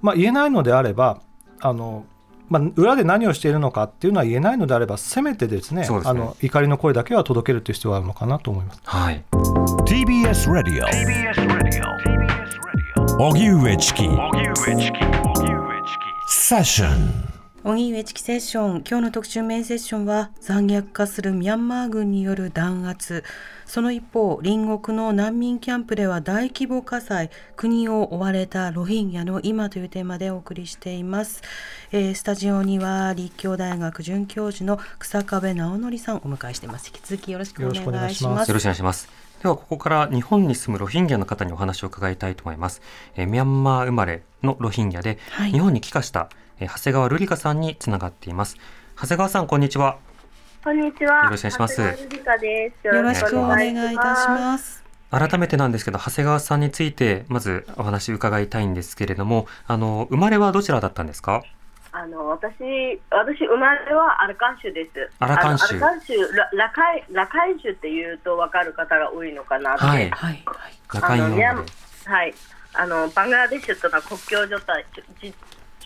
[0.00, 1.20] まあ、言えないのであれば
[1.60, 2.06] あの、
[2.48, 6.00] まあ、裏で何をしているのかっていうのは言えないのであればせめてですねすね。
[6.04, 8.80] あの怒りの声だけは届けるという必要があるのかなと思います。
[8.84, 9.24] はい、
[9.86, 10.84] TBS Radio
[13.18, 14.08] 荻上チキ
[16.28, 18.84] セッション荻上チキセッション。
[18.88, 23.24] 今日の特集メインセッションは残虐化するミャンマー軍による弾圧。
[23.66, 31.42] その一方隣国の難民キャンプでは大規模火災国を追われたロヒンギャの今というテーマでお送りしています、
[31.90, 36.86] えースタジオには立教大学准教授の草壁直則さんをお迎えしています。
[36.86, 38.48] 引き続きよろしくお願いします。
[38.48, 39.08] よろしくお願いします。
[39.42, 42.82] ではここから日本に住むロヒンギャの方にお話を伺いたいと思います。
[43.16, 45.50] えーミャンマー生まれのロヒンギャで、はい。
[45.50, 48.56] 日本に帰化した、えー長谷川瑠璃香さんにつながっています。
[48.96, 49.98] 長谷川さんこんにちは。
[50.64, 51.24] こんにちは。
[51.24, 51.80] よろしくお願いします。
[51.80, 51.86] よ
[53.02, 54.28] ろしくお願いいたしす。
[54.28, 61.44] ます改めてなんですけど長谷川さんについてまずお話伺いたいんですけれども、あの生まれはどちらだったんですか？
[61.92, 62.52] あの私
[63.10, 64.90] 私生まれはアルカン州です。
[65.20, 69.84] アラカン州アルカン州ララカイラカイ州っていうとわかる方が多いのかなって。
[69.84, 70.10] はい。
[70.10, 71.64] はいはい中井のミャン。
[72.04, 72.34] はい。
[72.74, 74.84] あのバングラデシュとの国境状態
[75.22, 75.32] じ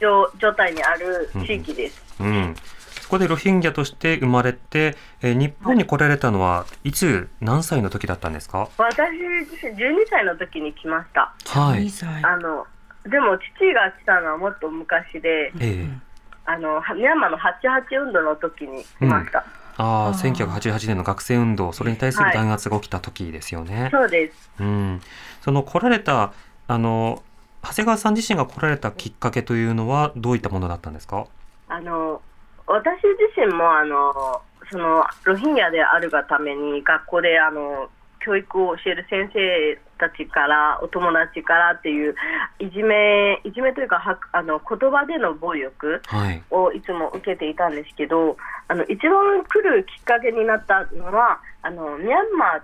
[0.02, 2.02] 状状態にある地域です。
[2.20, 2.54] うん。
[3.00, 8.68] そこでロヒンギャとして生まれて、えー日本に来られたのはいつ何歳の時だったんですか？
[8.78, 9.10] 私
[9.50, 11.32] 自身12歳の時に来ました。
[11.46, 11.90] はい2。
[11.90, 12.66] 歳あの
[13.08, 15.86] でも父が来たのはもっと昔で、ええ
[16.44, 19.38] あのミャンマーの88運動の時に来ました。
[19.76, 23.88] ああ、あー1988年の学生運動、それに対する弾圧が起きた時ですよね。
[23.92, 24.50] そうです。
[24.58, 25.00] うん、
[25.40, 26.32] その来られた
[26.68, 27.22] あの
[27.62, 31.26] 長谷川さん自身が来られたきっかけというのはどういったものだったんですか？
[31.68, 32.20] あの
[32.66, 32.96] 私
[33.36, 37.88] 自身もあのそのロヒンギャであるがために学校であの
[38.24, 42.14] 教育を教える先生たちからお友達からっていう
[42.58, 46.42] いじめいじめというかはあの言葉での暴力はい。
[46.50, 48.36] をいつも受けていたんですけど
[48.68, 52.62] あの一番来るきっかけになったのはあのミャンマー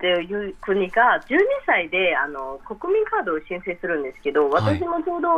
[0.00, 1.36] っていう国が12
[1.66, 5.28] 歳であの国民カードを申請するんですけどはい私もちょうど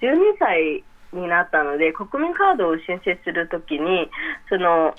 [0.00, 4.08] 12歳になったので国民カードを申請するときに
[4.48, 4.94] その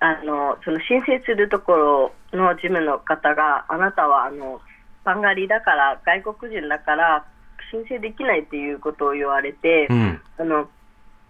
[0.00, 4.60] あのその申請するところの事務の方があなたはあの
[5.04, 7.24] バンガリだから外国人だから
[7.70, 10.20] 申請できないっていうことを言われて、うん。
[10.38, 10.68] あの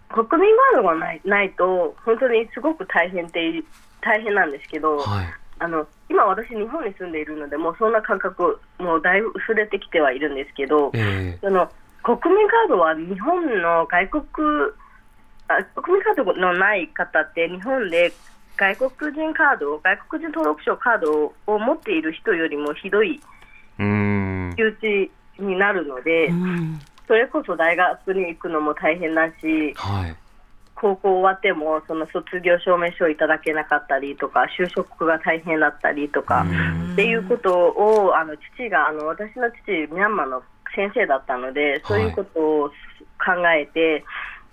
[0.09, 3.61] 国民カードがないないと本当にすごく大変で
[4.01, 5.25] 大変なんですけど、はい。
[5.59, 11.69] あの今私日本に住んでいるのでもうそんな感覚もうだいぶ薄れてきてはいるんですけど、えその
[12.03, 14.23] 国民カードは日本の外国
[15.47, 18.13] あ国民カードのない方って日本で
[18.57, 23.21] 外国人カード外国人登録証カードを持っている人よりもひどい
[23.79, 24.55] えうーん。
[24.57, 30.15] 仕打ちになるので、うんそれこそ大学に行くのも大変だしはい。
[30.79, 36.45] 高校終わってもその卒業証明書をいただけなかったりとか就職が大変だったりとか。
[36.93, 40.43] っていうことをあの父があの私の父ミャンマーの
[40.75, 42.69] 先生だったのでそういうことを
[43.17, 44.03] 考えて、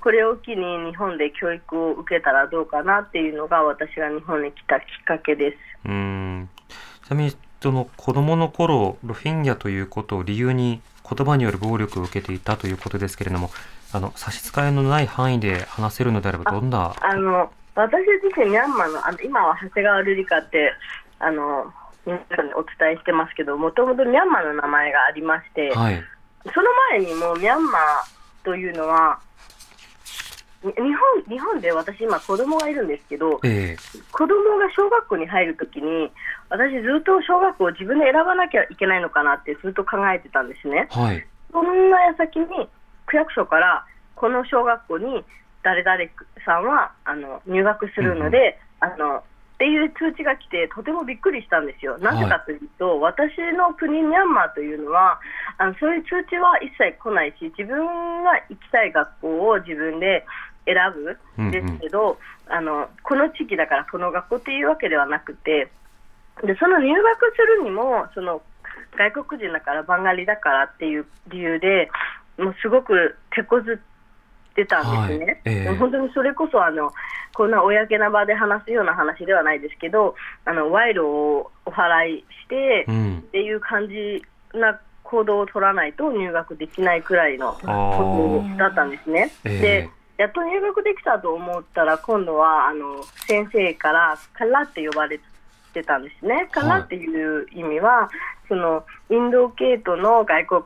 [0.01, 5.57] これを機に日本で教育を受けたらどうかなっていうのが私が日本に来たきっかけです。
[5.87, 6.49] うーん。
[7.07, 13.51] ちなみに、その子供の頃、ロヒンギャということを理由に言葉による暴力を受けていたということですけれども、
[13.95, 20.73] あの、差し支えのない範囲で話せるのであれば、どんな、あの私自身ミャンマーのあの今は長谷川瑠璃香って
[21.19, 21.73] あの
[22.07, 26.03] 皆さんにお伝えしてますけどもともとミャンマーの名前がありまして、はい。
[26.55, 29.19] その前にもミャンマーというのは
[30.63, 36.11] に日本日本で私今子供がいるんですけどええ子供が小学校に入るときに
[36.51, 40.87] 私ずっと小学校を自分で選ばなきゃいけないのかなってずっと考えてたんですね。
[40.91, 41.27] はい。
[41.51, 42.47] そんな矢先に
[43.07, 45.25] 区役所からこの小学校に
[45.63, 45.99] 誰々
[46.45, 51.97] さんはあの入学するので、あのっていう通知が来てとてもびっくりしたんですよ。
[51.99, 55.21] なぜかというと、私の国ミャンマーというのは
[55.59, 60.27] あのそういう通知は一切来ないし自分が行きたい学校を自分で
[60.67, 60.77] 選
[61.37, 61.51] ぶん。
[61.51, 65.69] ですけど、あのこの地域だからこの学校っていうわけではなくて
[66.43, 68.43] でその入学するにもその
[68.97, 71.91] 外国人だからバンガリだからっていう理由で
[72.39, 75.25] もうすごく手こずってたんですね。
[75.27, 76.93] はいええ本当にそれこそあの
[77.35, 83.23] こんな公な場で話すような話ではないですけどあの賄賂をお払いして、うんっ。
[83.35, 84.23] ていう感じ
[84.57, 89.33] な行動を取らないと入学できないくらいのことだったんですね。
[89.45, 95.19] ええでやっと入学できたと思ったら今度はあの先生からカラって呼ばれ
[95.73, 96.49] てたんですね。
[96.53, 98.09] カラっていう意味は、
[98.49, 100.63] そのインド系統の外国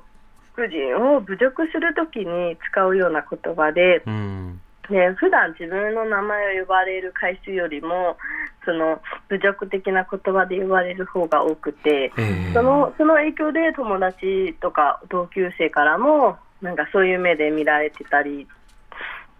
[0.66, 4.60] 人を侮辱するときに使うような言葉で、うん。
[4.88, 8.16] で普段自分の名前を呼ばれる回数よりも
[8.64, 18.46] その侮辱的な言葉で呼ばれる方が多くて、ええそのその影響で友達とか同級生からもなんかそういう目で見られてたり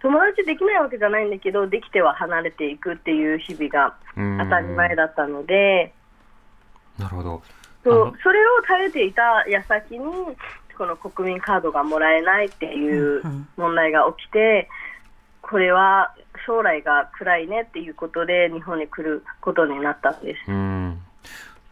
[0.01, 5.93] 友達できないわけじゃないんだけどできては離れていくっていう日々がうん当たり前だったので、
[6.97, 7.41] なるほど。
[7.83, 10.05] そうそれを耐えていた矢先に
[10.79, 13.21] この国民カードがもらえないっていう
[13.57, 14.67] 問題が起きて
[15.41, 16.15] これは
[16.47, 20.51] 将来が暗いねっていうことで日本に来ることになったんです。
[20.51, 20.99] うん。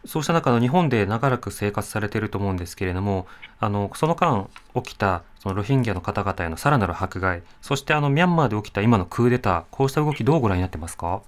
[0.04, 3.26] そうした中の日本で長らく生活されていると思うんですけれども、
[3.60, 11.22] あの、その間起きた、そのロヒンギャの方々へのさらなる迫害、そしてあの、ミャンマーで起きた今のクーデター、こうした動きどうご覧になってますか？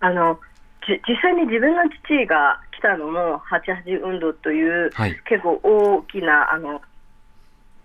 [0.00, 0.38] あの
[0.86, 6.80] じ実際に自分の父が来たのも88運動という、はい結構大きなあの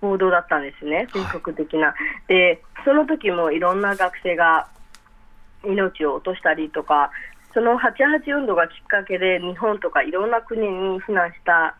[0.01, 1.93] 報道だったんですね、全国的な。
[2.27, 4.67] で、その時もいろんな学生が
[5.63, 7.11] 命を落としたりとか、
[7.53, 11.75] その88運動がきっかけで日本とかいろんな国に避難した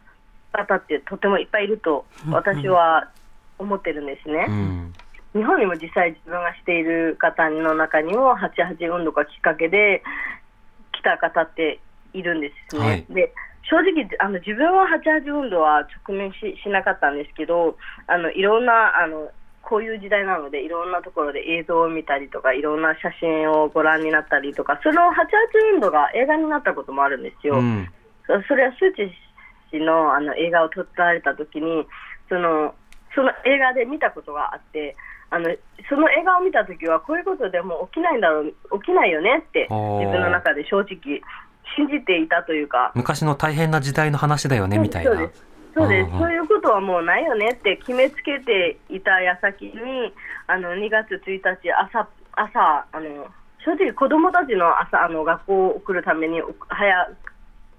[0.51, 3.09] 方ってとてもいっぱいいると私は
[3.57, 4.45] 思ってるんですね。
[4.47, 4.93] うん。
[5.33, 10.03] 日本にも実際自分がしている方の中にも88運動がきっかけで
[10.91, 11.79] 来た方って
[12.13, 12.85] いるんですね。
[12.85, 13.33] はいで
[13.69, 27.55] 正直あの自分は88運動は直面ししなかったんですけどあのいろんなあのこういう時代なのでいろんなところで映像を見たりとかいろんな写真をご覧になったりとかその88運動が映画になったこともあるんですよ。
[27.55, 27.87] うん。
[28.27, 29.13] そそれはスーチ
[29.71, 31.85] 氏のあの映画を撮られた時に
[32.27, 32.75] その
[33.15, 34.95] その映画で見たことがあって
[35.29, 35.47] あの
[35.87, 41.21] その映画を見た時はこういうことでも起きないんだろう起きないよねって自分の中で正直
[41.75, 42.91] 信じていたというか。
[42.95, 45.11] 昔の大変な時代の話だよね、みたいな。
[45.11, 45.51] そうです。
[45.73, 49.71] そうそういうことはもうないよねって決めつけていた矢先に
[50.47, 53.27] あの2月1日朝朝あの
[53.63, 57.09] 正直子供たちの朝あの学校を送るためにお早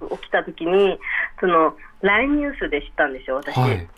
[0.00, 0.98] く起きた時に
[1.40, 3.88] その LINE ニュースで知ったんですよ私、はい。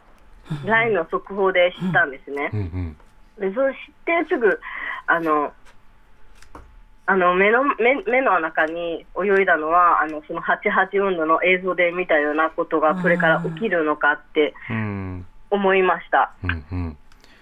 [0.64, 2.96] LINE の速報で知ったんですね、うんうん。
[3.50, 4.60] でそれ知ってすぐ
[5.06, 5.52] あの
[7.06, 16.32] あの目の目目の中に泳いだのはあのその88運動の映像で見たようなことがこれから起きるのかってうん思いました。
[16.42, 16.64] うん。
[16.72, 16.96] うん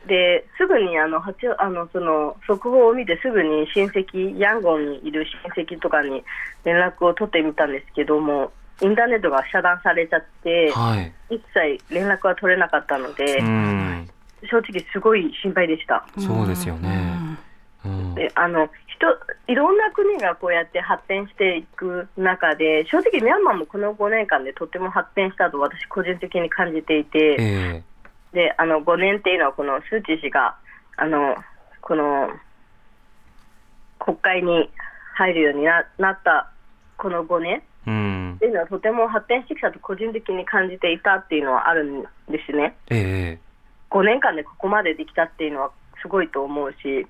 [0.06, 6.24] ですぐにあの八あのその速報を見てすぐに親戚ヤンゴンにいる親戚とかに
[6.64, 8.50] 連絡を取ってみたんですけども
[8.80, 11.12] インターネットが遮断されちゃってはい。
[11.30, 14.08] 一切連絡は取れなかったのでうん。
[14.50, 16.04] 正直すごい心配でした。
[16.18, 17.38] そうですよね。
[17.84, 18.14] うん。
[18.16, 19.06] であの人
[19.48, 27.36] いろんな国がこうやって発展していく中で正直ミャンマーもこの5年間でとても発展したと私個人的に感じていて。
[27.38, 27.82] え
[28.32, 30.56] であの5年っていうのはこのスー・チー氏が
[30.96, 31.36] あの
[31.80, 32.30] この
[33.98, 34.70] 国会に
[35.14, 36.50] 入るようにななった
[36.96, 42.08] この5年っていうのはとても発展してきたと個人的に感じていたっていうのはあるんで
[42.46, 42.76] すね。
[42.90, 43.52] ええ
[43.90, 45.70] 5年間でここまでできたっていうのは
[46.00, 47.06] すごいと思うし、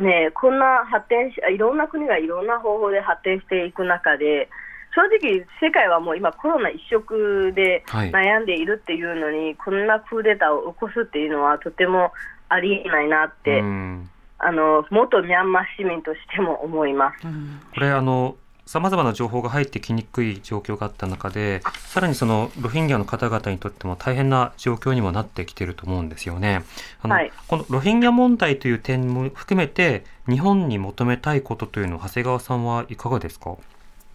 [0.00, 4.48] ねえ、こんな発展しいろんな国がいろんな方法で発展していく中で
[4.94, 12.12] 正直、世界はもう今コロナ一色ではい悩んでいるっていうのに、こんなクーデターを起こすっていうのはとても
[12.48, 14.10] ありえないなって、うん
[14.44, 17.26] あの元ミャンマー市民としても思います。
[17.74, 18.34] これあの
[18.64, 26.64] さまざまな情報が入ってきにくい状況があった中でさらにそのロヒンギャの方々にとっても大変な状況にもなってきていると思うんですよね。
[27.02, 27.32] あのはい。
[27.48, 33.56] このロヒンギャ問題という点も含めて日本に求めたいことというのは長谷川さんはいかがですか？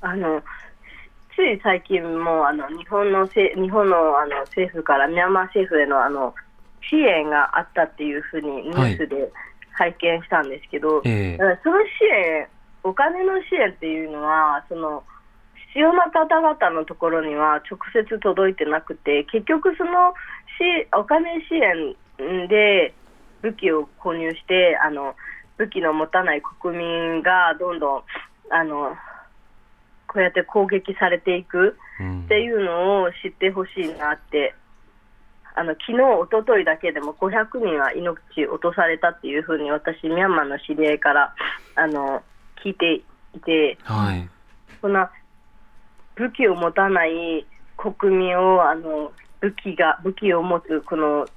[0.02, 0.42] あの
[1.36, 6.34] つい最近もあの日本のせ日本のあの政府からミャンマー政府へのあの
[6.90, 9.32] 支援があったっていうふうにニュースで
[9.74, 11.38] 拝見したんですけど、ええ。
[11.38, 12.48] だからその支援、
[12.88, 15.04] お金の支援っていうのは、その
[15.74, 20.14] 必要な方々のところには直接届いてなくて、結局、その
[20.58, 22.94] しお金支援で
[23.42, 25.16] 武器を購入して、あの
[25.58, 28.04] 武器の持たない国民がどんどん
[28.50, 28.96] あの
[30.08, 31.78] こうやって攻撃されていく
[32.26, 34.56] っていうのを知ってほしいなって。
[35.60, 41.34] あの昨日、一昨日だけでも500人は命落とされたっていうふうに私、ミャンマーの知り合いから
[41.74, 42.22] あの
[42.68, 42.96] 聞いて
[43.34, 44.30] いて、はい。
[44.82, 45.10] そんな
[46.16, 47.46] 武器を持たない
[47.78, 51.28] 国民をあの武器が武器を持つこの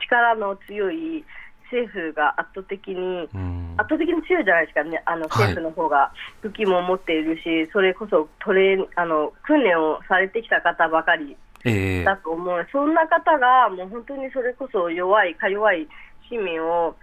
[0.00, 1.24] 力の強い
[1.64, 3.74] 政府が圧倒的にうん。
[3.78, 6.10] 圧倒的に強いじゃないですかね、あの政府の方が
[6.40, 12.04] 武器も持っているし、それこそトレーあの訓練をされてきた方ばかりええ。
[12.04, 15.88] だと思う、そんな方がもう本当にそれこそ弱い、か弱い
[16.30, 16.94] 市民を、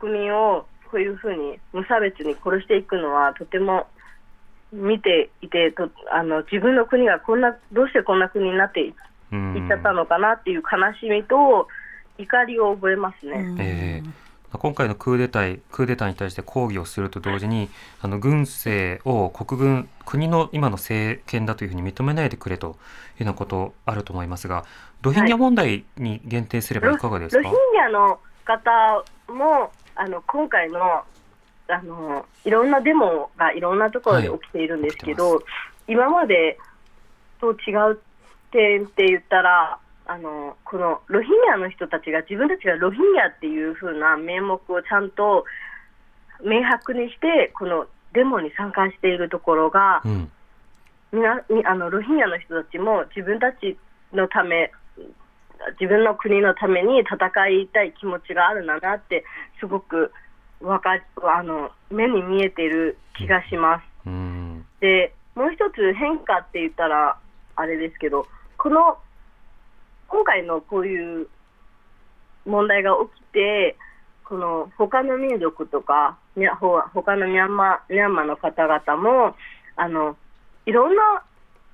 [0.00, 3.86] 国民をこういうふうに無差別に殺していくのは、とても
[4.72, 8.94] 見ていてとあの、自分の国がこんなどうしてこんな国になっていっ
[9.32, 9.68] うん。
[9.68, 11.68] ちゃったのかなっていう悲しみと
[12.18, 13.56] 怒りを覚えますね。
[13.58, 14.10] ええ。
[14.50, 17.68] 今回のクーデタークーデターに対して抗議をすると同時に
[18.00, 22.76] あの軍政を国軍国の今の政権だというふうに認めないでくれというよ
[23.20, 24.64] うなことあると思いますが
[25.02, 30.80] ロヒンギャ問題に限定すればいかがですか、ロヒンギャの方もあの今回の
[31.70, 35.44] あのいろんなデモがいろんなところで起きているんですけど、はい
[35.88, 36.58] 今まで
[37.40, 38.00] と違う
[38.52, 45.44] 点って言ったらあのこのロヒンギャの人たちが自分たちがロヒンギャっていう風な名目をちゃんと
[46.44, 50.30] 明白にしてこのデモに参加しているところが、うん。
[51.10, 53.78] みなみあのロヒンギャの人たちも自分たち
[54.12, 54.70] のため
[55.80, 57.16] 自分の国のために戦
[57.48, 59.24] いたい気持ちがあるんだなって
[59.60, 60.12] すごく
[60.60, 60.90] わか
[61.36, 63.84] あの目に見えている気がします。
[64.06, 67.16] うんでもう一つ変化って言ったら
[67.56, 68.98] あれですけどこの
[70.08, 71.28] 今回のこういう
[72.46, 73.76] 問題が起きて
[74.24, 76.18] この他の民族とか
[76.60, 79.36] ほ他のミャンマーミャンマーの方々も
[79.76, 80.16] あの
[80.66, 81.22] いろんな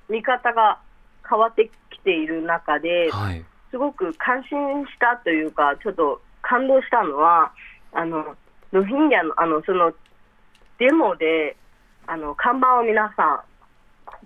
[0.09, 0.79] 見方が
[1.27, 3.45] 変わってきている中で、はい
[3.75, 7.51] すごく感心したというか、ちょっと感動したのは、
[7.91, 8.23] あの
[8.71, 9.91] ロヒンギャのあのその
[10.79, 11.57] デモで
[12.07, 13.39] あの看板を皆さん、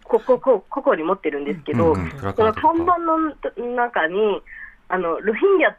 [0.04, 3.18] こここここに持ってるんですけど、うんその看板の
[3.76, 4.40] 中に
[4.88, 5.74] あの、ロヒンギャ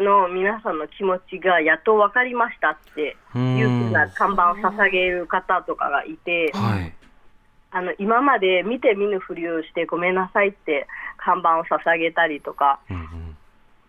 [0.00, 6.52] の皆さんの気持ちがやっと分かりましたっていうふうな看板を捧げる方とかがいて。
[6.54, 6.94] はい
[7.76, 10.86] あの今まで見て見ぬふりをしてごめんなさいって
[11.18, 13.02] 看板を捧げたりとかうんうん。
[13.02, 13.04] っ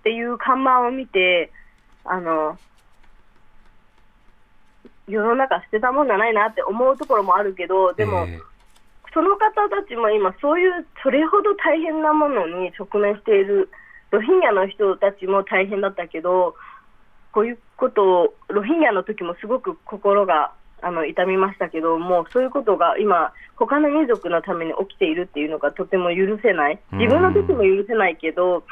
[0.03, 1.51] ていう看板を見て
[2.03, 2.57] あの
[5.07, 8.41] 世の中捨てたもんじゃないなって思うところもあるけどでも、え
[9.13, 13.69] その方たちも今そういうそれほど大変なものに直面している
[14.11, 16.55] ロヒンギャの人たちも大変だったけど
[17.31, 20.51] こういうことをロヒンギャの時もすごく心が
[20.81, 26.79] あの痛みましたけどもそういうことが今他の民族のために起きているっていうのがとても許せない。
[26.91, 28.63] 自分の時も許せないけど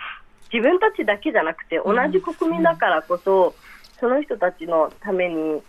[0.53, 3.55] 自分たちだけじゃなくて同じ国民だからこそ、
[3.99, 5.61] その人たちのために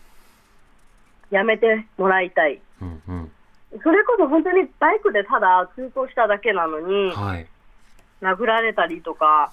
[1.31, 2.61] やめてもらいたい。
[2.81, 3.33] うんうん。
[3.83, 7.47] それこそ本当にバイクでただ通行しただけなのに、はい。
[8.23, 9.53] 殴られたりとか、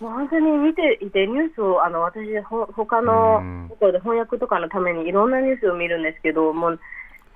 [0.00, 6.80] もう本当に見ていて、ニュースを、あの私、ほ他のうんところで翻訳とかのためにいろんなニュースを見るんですけど、もう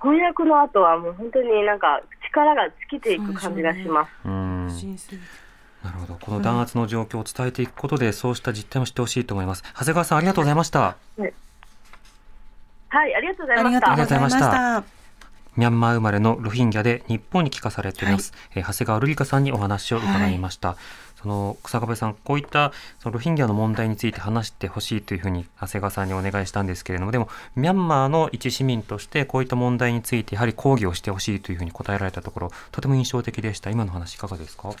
[0.01, 4.11] 翻訳の後はもう本当になんか力が尽きていく感じがします。
[5.83, 6.13] なるほど。
[6.21, 9.63] この弾圧の状況を伝えていくことで、そうした実態も知ってほしいと思います。
[9.73, 10.95] 長谷川さん、ありがとうございました。
[12.89, 14.19] はい、ありがとうございましたありがとう。
[14.19, 14.49] ございま
[14.83, 14.83] した。
[15.57, 20.77] ミャンマー生まれのロヒンギャで日本に帰化されています、えー長谷川瑠璃香さんにお話を伺いました、
[21.21, 33.69] その草壁さんこういったそのロヒンギャの問題について話してほしいというふうに長谷川さんにお願いしたんですけれどもでもミャンマーの一市民としてこういった問題についてやはり抗議をしてほしいというふうに答えられたところとても印象的でした。
[33.69, 34.71] 今の話いかがですか？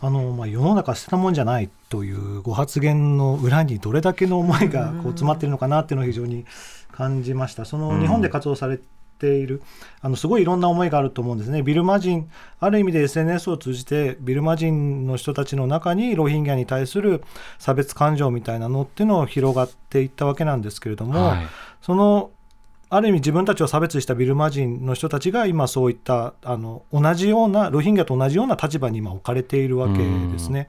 [0.00, 6.44] あのまあ、世の中捨てたもんじゃないというご発言の裏にどれだけの思いがこう詰まっているのかなっていうのを非常に
[6.92, 7.64] 感じました。
[7.64, 8.78] その日本で活動され
[9.24, 9.62] ている、
[10.00, 11.62] あのすごいいろんな思いがあると思うんですね。
[11.62, 12.28] ビルマ人、
[12.60, 17.22] ある意味で SNS を通じてビルマ人の人たちの中にロヒンギャに対する
[17.58, 21.46] 差別感情みたいなのっていうのを広がっていったわけなんですけれども、はい
[21.82, 22.30] その
[22.88, 30.68] ある意味自分たちを差別したビルマ人の人たちが今そういったあの同じようなロヒンギャと同じような立場に今置かれているわけですね。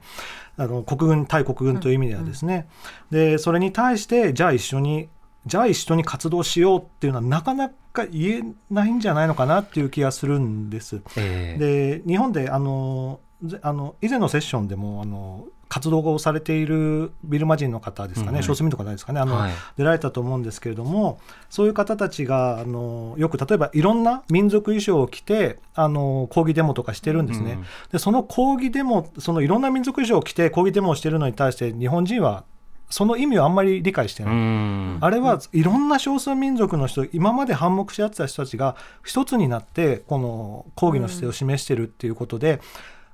[0.56, 2.66] あの国軍対国軍という意味ではですね。
[3.10, 5.08] でそれに対してじゃあ一緒に
[5.46, 11.00] じゃあ一緒に活動しようっていうのはなかなか言えないんじゃないのかなっていう気がするんです。
[11.16, 21.18] えーで日本であのぜあの以前のセッションでもあの活動をされているビルマ人の方ですかね、少数民族の方ですかねあの、はい出られたと思うんですけれども
[21.50, 27.52] そういう方たちがあのよく例えばいろんな民族衣装を着てあの抗議デモとかしてるんですね。
[27.52, 32.44] うんでその抗議デモそのいろんな民族衣装を着て抗議デモをしているのに対して日本人は
[32.88, 34.34] その意味をあんまり理解してうない。
[34.36, 42.60] んあれはいろんな少数民族の人今まで反目し合ってた人たちが一つになってこの抗議の姿勢を示してるっていうことで、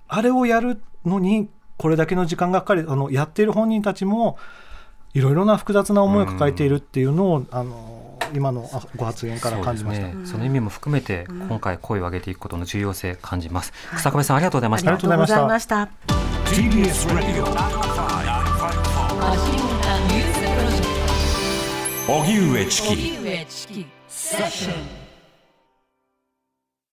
[0.08, 1.48] あれをやるのに
[1.78, 4.38] これだけの時間がかかりあのやっている本人たちも
[5.14, 10.06] いろいろな複雑な思いを抱えているっていうのを、あの今のあご発言から感じました。
[10.10, 15.88] そね、その意味も含めて今回声を上げていくことの重要性感じます、草壁さんありがとうございましたありがとうございました。
[22.08, 23.86] 荻上チキ。
[24.08, 25.01] セッション